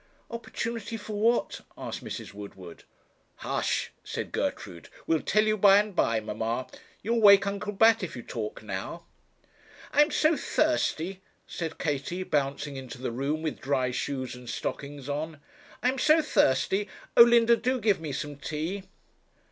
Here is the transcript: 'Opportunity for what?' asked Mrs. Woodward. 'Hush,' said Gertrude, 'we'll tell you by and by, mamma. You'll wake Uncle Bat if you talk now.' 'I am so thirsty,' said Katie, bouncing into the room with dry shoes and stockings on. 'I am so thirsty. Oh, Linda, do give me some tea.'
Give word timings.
'Opportunity 0.31 0.97
for 0.97 1.13
what?' 1.13 1.61
asked 1.77 2.03
Mrs. 2.03 2.33
Woodward. 2.33 2.85
'Hush,' 3.35 3.91
said 4.03 4.31
Gertrude, 4.31 4.89
'we'll 5.05 5.21
tell 5.21 5.43
you 5.45 5.55
by 5.55 5.77
and 5.77 5.95
by, 5.95 6.19
mamma. 6.19 6.65
You'll 7.03 7.21
wake 7.21 7.45
Uncle 7.45 7.71
Bat 7.71 8.01
if 8.01 8.15
you 8.15 8.23
talk 8.23 8.63
now.' 8.63 9.05
'I 9.93 10.01
am 10.01 10.09
so 10.09 10.35
thirsty,' 10.35 11.21
said 11.45 11.77
Katie, 11.77 12.23
bouncing 12.23 12.77
into 12.77 12.97
the 12.99 13.11
room 13.11 13.43
with 13.43 13.61
dry 13.61 13.91
shoes 13.91 14.33
and 14.33 14.49
stockings 14.49 15.07
on. 15.07 15.39
'I 15.83 15.89
am 15.89 15.99
so 15.99 16.19
thirsty. 16.19 16.89
Oh, 17.15 17.21
Linda, 17.21 17.55
do 17.55 17.79
give 17.79 17.99
me 18.01 18.11
some 18.11 18.37
tea.' 18.37 18.85